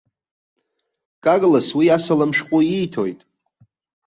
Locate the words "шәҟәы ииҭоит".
2.37-3.21